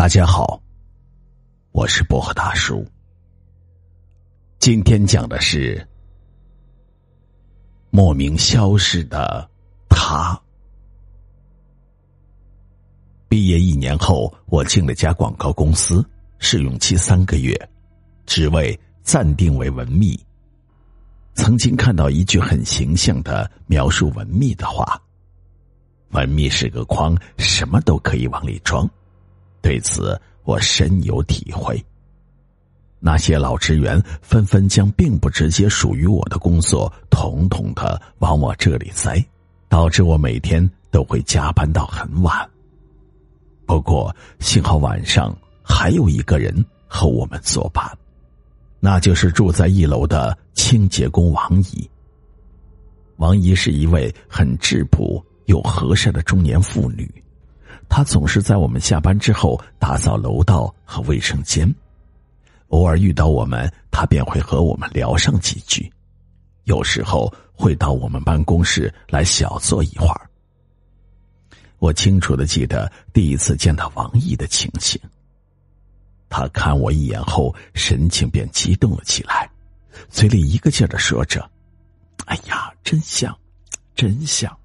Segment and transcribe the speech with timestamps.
[0.00, 0.58] 大家好，
[1.72, 2.86] 我是薄荷大叔。
[4.58, 5.86] 今天讲的是
[7.90, 9.46] 莫名消失的
[9.90, 10.40] 他。
[13.28, 16.02] 毕业一年后，我进了家广告公司，
[16.38, 17.54] 试用期三个月，
[18.24, 20.18] 职位暂定为文秘。
[21.34, 24.98] 曾经看到一句很形象的描述文秘的话
[26.12, 28.88] ：“文秘是个筐，什么都可以往里装。”
[29.62, 31.82] 对此，我深有体会。
[32.98, 39.24] 那些老职员纷纷将并不直接属于我的工作，统统的往我这里塞，
[39.68, 42.48] 导致我每天都会加班到很晚。
[43.64, 46.52] 不过，幸好晚上还有一个人
[46.86, 47.86] 和我们作伴，
[48.80, 51.88] 那就是住在一楼的清洁工王姨。
[53.16, 57.10] 王姨是一位很质朴又和善的中年妇女。
[57.90, 61.68] 他总是在我们下班之后打扫楼道和卫生间，
[62.68, 65.92] 偶尔遇到我们，他便会和我们聊上几句，
[66.64, 70.30] 有时候会到我们办公室来小坐一会儿。
[71.80, 75.00] 我清楚的记得第一次见到王毅的情形，
[76.28, 79.50] 他看我一眼后，神情便激动了起来，
[80.08, 81.50] 嘴里一个劲儿的说着
[82.26, 83.36] ：“哎呀，真像，
[83.96, 84.56] 真像。”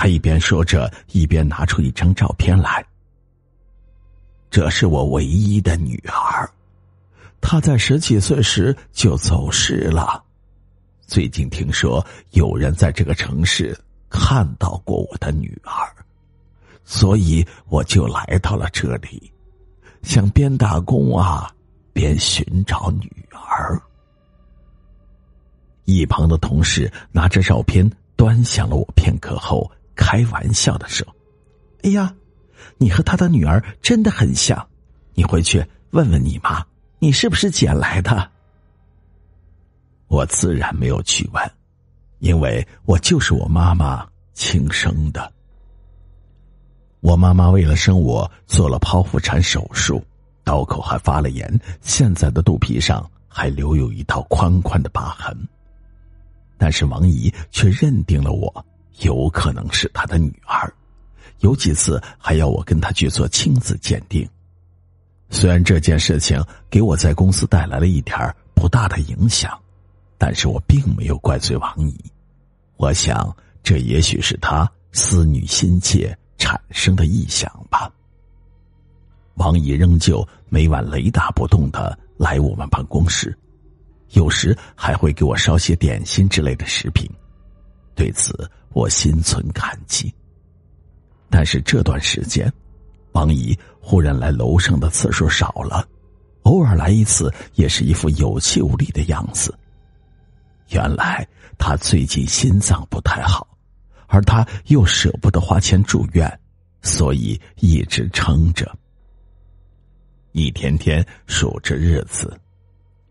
[0.00, 2.86] 他一边说着，一边拿出一张照片来。
[4.48, 6.48] 这是我唯一的女儿，
[7.40, 10.22] 她在十几岁时就走失了。
[11.00, 13.76] 最近听说有人在这个城市
[14.08, 15.92] 看到过我的女儿，
[16.84, 19.32] 所以我就来到了这里，
[20.04, 21.52] 想边打工啊
[21.92, 23.76] 边寻找女儿。
[25.86, 29.68] 一旁的同事拿着照片端详了我片刻后。
[29.98, 31.04] 开玩笑的说
[31.82, 32.14] ：“哎呀，
[32.78, 34.66] 你和他的女儿真的很像，
[35.12, 36.64] 你回去问问你妈，
[37.00, 38.30] 你是不是捡来的？”
[40.06, 41.50] 我自然没有去问，
[42.20, 45.30] 因为我就是我妈妈亲生的。
[47.00, 50.02] 我妈妈为了生我做了剖腹产手术，
[50.44, 55.36] 刀口还发了炎，现在的肚皮上还留有一道宽宽的疤痕。
[56.56, 58.64] 但是王姨却认定了我。
[59.00, 60.72] 有可能是他的女儿，
[61.40, 64.28] 有几次还要我跟他去做亲子鉴定。
[65.30, 69.58] 虽然这件事情给我在公司带来了一点不大的影响，
[70.16, 71.94] 但是我并没有怪罪王姨。
[72.76, 77.92] 我想，这也许是他思女心切产生的臆想吧。
[79.34, 83.36] 王姨仍旧每晚雷打不动的来我们办公室，
[84.10, 87.08] 有时还会给我烧些点心之类的食品。
[87.94, 90.12] 对此，我心存感激。
[91.30, 92.52] 但是这段时间，
[93.12, 95.86] 王姨忽然来楼上的次数少了，
[96.42, 99.56] 偶尔来一次也是一副有气无力的样子。
[100.70, 101.26] 原来
[101.58, 103.46] 她最近心脏不太好，
[104.06, 106.40] 而她又舍不得花钱住院，
[106.82, 108.70] 所以一直撑着。
[110.32, 112.38] 一天天数着日子，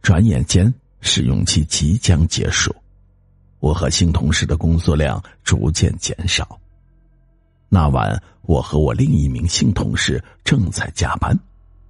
[0.00, 2.74] 转眼间试用期即将结束。
[3.66, 6.56] 我和新同事的工作量逐渐减少。
[7.68, 11.36] 那晚，我和我另一名新同事正在加班，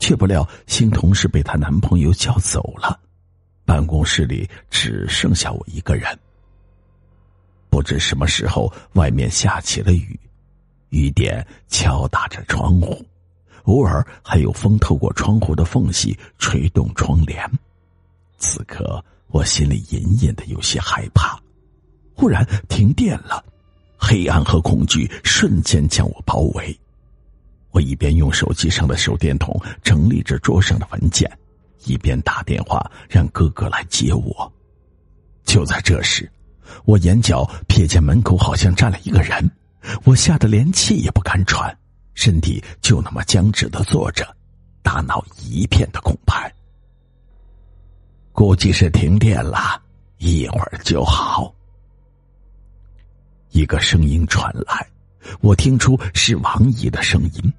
[0.00, 2.98] 却不料新同事被她男朋友叫走了，
[3.64, 6.18] 办公室里只剩下我一个人。
[7.68, 10.18] 不知什么时候，外面下起了雨，
[10.88, 13.00] 雨点敲打着窗户，
[13.62, 17.48] 偶尔还有风透过窗户的缝隙吹动窗帘。
[18.38, 21.39] 此刻，我心里隐隐的有些害怕。
[22.20, 23.42] 忽然停电了，
[23.96, 26.78] 黑暗和恐惧瞬间将我包围。
[27.70, 31.26] 我一边用手机上的手电筒整理着桌上的文件，
[31.86, 34.52] 一边打电话让哥哥来接我。
[35.44, 36.30] 就在这时，
[36.84, 39.50] 我眼角瞥见门口好像站了一个人，
[40.04, 41.74] 我吓得连气也不敢喘，
[42.12, 44.28] 身体就那么僵直的坐着，
[44.82, 46.52] 大脑一片的空白。
[48.30, 49.80] 估计是停电了，
[50.18, 51.54] 一会儿就好。
[53.52, 54.86] 一个声音传来，
[55.40, 57.52] 我听出是王姨的声音。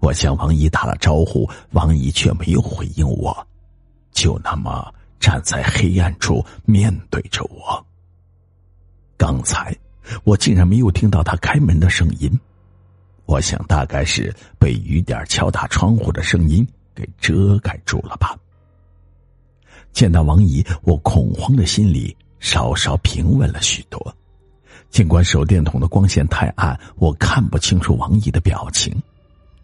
[0.00, 3.46] 我向王姨打了招呼，王姨却没有回应我，
[4.10, 7.86] 就那么站在黑暗处面对着我。
[9.16, 9.76] 刚才
[10.24, 12.28] 我竟然没有听到她开门的声音，
[13.26, 18.36] 我想大概是被雨点敲打窗户的声音给遮盖住了吧。
[19.92, 24.16] 见到王姨，我恐慌的心里稍稍平稳了许多。
[24.92, 28.94] 尽管手电筒的光线太暗，我看不清楚王姨的表情，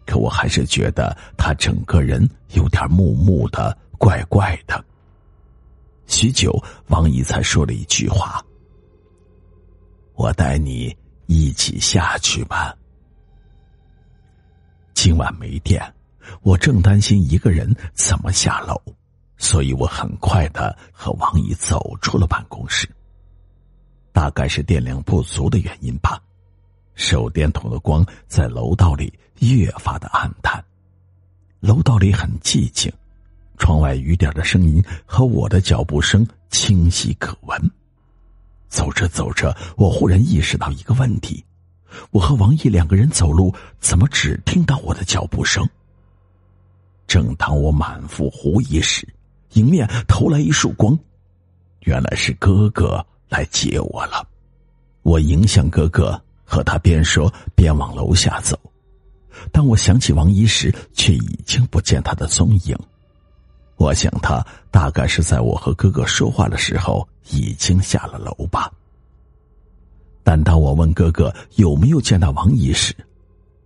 [0.07, 4.83] 可我还是觉得他整个人有点木木的、怪怪的。
[6.07, 6.51] 许久，
[6.87, 8.43] 王姨才说了一句话
[10.17, 10.97] ：“我带你
[11.27, 12.75] 一起下去吧。”
[14.95, 15.79] 今晚没电，
[16.41, 18.75] 我正担心一个人怎么下楼，
[19.37, 22.89] 所以我很快的和王姨走出了办公室。
[24.11, 26.21] 大概是电量不足的原因吧，
[26.95, 30.63] 手电筒的光在楼道里越发的暗淡。
[31.59, 32.91] 楼道里很寂静，
[33.57, 37.71] 窗外雨点的声音和我的脚步声清晰可闻。
[38.67, 41.43] 走着走着，我忽然意识到一个问题。
[42.11, 45.67] 我和王毅两个人走路，怎么只听到我的脚步声？
[47.07, 49.07] 正当我满腹狐疑时，
[49.53, 50.97] 迎面投来一束光，
[51.81, 54.27] 原来是哥哥来接我了。
[55.03, 58.59] 我迎向哥哥，和他边说边往楼下走。
[59.51, 62.77] 当我想起王一时，却已经不见他的踪影。
[63.77, 68.69] 我想他大概是在我和哥哥说话的时候已经下了楼吧。
[70.21, 72.93] 但当我问哥哥有没有见到王姨时，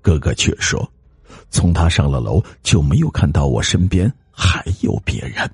[0.01, 0.87] 哥哥却说，
[1.49, 5.49] 从他上了楼就没有看到我身边还有别人。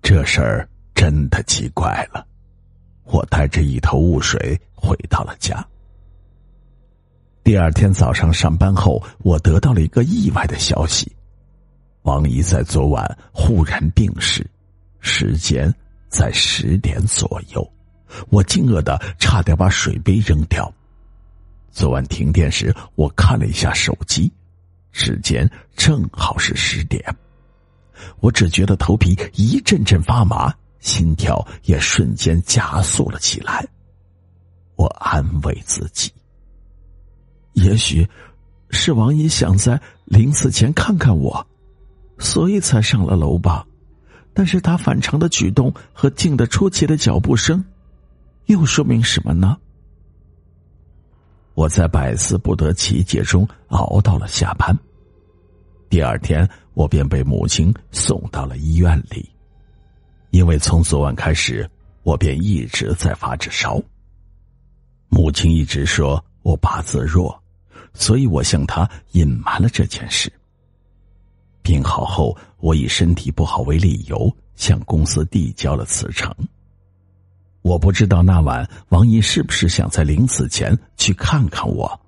[0.00, 2.24] 这事儿真的奇怪了。
[3.04, 5.64] 我带着一头雾水回到了家。
[7.44, 11.10] 第二天早上上班后，我得到了一个意外的消息：
[12.02, 14.48] 王姨在昨晚忽然病逝，
[15.00, 15.72] 时间
[16.08, 17.68] 在十点左右。
[18.28, 20.72] 我惊愕的差点把水杯扔掉。
[21.70, 24.30] 昨晚停电时，我看了一下手机，
[24.92, 27.02] 时间正好是十点。
[28.20, 33.66] 我只觉得头皮一阵阵发麻，心跳也瞬间加速了起来。
[34.76, 36.12] 我安慰自己，
[37.54, 38.06] 也许
[38.70, 41.46] 是王姨想在临死前看看我，
[42.18, 43.66] 所以才上了楼吧。
[44.34, 47.64] 但是他反常的举动和静得出奇的脚步声。
[48.46, 49.56] 又说明什么呢？
[51.54, 54.76] 我在百思不得其解中熬到了下班。
[55.90, 59.28] 第二天，我便被母亲送到了医院里，
[60.32, 61.68] 因为从昨晚开始，
[62.04, 63.78] 我便一直在发着烧。
[65.10, 67.38] 母亲一直说我八字弱，
[67.92, 70.32] 所以我向她隐瞒了这件事。
[71.60, 76.34] 病好后，我以身体不好为理由，向公司递交了辞呈。
[77.60, 82.00] 我不知道那晚王姨是不是想在临死前去看看我，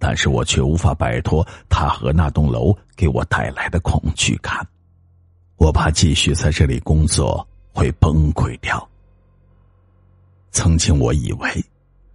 [0.00, 4.66] 但是我却无法摆脱她和那栋楼给我带来的恐惧感。
[5.58, 8.88] 我怕继续在这里工作会崩溃掉。
[10.50, 11.64] 曾经我以为，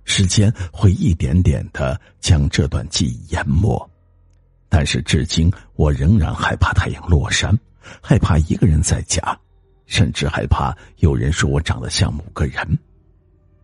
[0.06, 3.89] 时间会一点点的将这段记忆淹没，
[4.69, 7.57] 但是至今我仍然害怕太阳落山，
[8.01, 9.21] 害怕一个人在家。
[9.86, 12.77] 甚至害怕有人说我长得像某个人。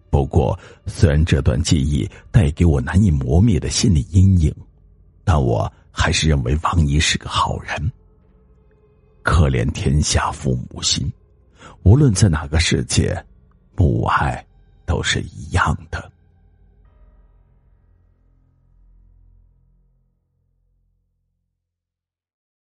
[0.09, 4.55] 不过，虽然这段记忆带给我难以磨灭的心理阴影，
[5.25, 7.91] 但我还是认为王姨是个好人。
[9.21, 11.11] 可怜天下父母心，
[11.83, 13.25] 无论在哪个世界，
[13.75, 14.45] 母爱
[14.85, 16.12] 都是一样的。